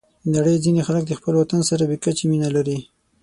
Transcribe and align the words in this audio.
د 0.23 0.25
نړۍ 0.35 0.55
ځینې 0.63 0.81
خلک 0.87 1.03
د 1.07 1.13
خپل 1.19 1.33
وطن 1.37 1.61
سره 1.69 1.83
بې 1.89 1.97
کچې 2.03 2.25
مینه 2.31 2.49
لري. 2.55 2.79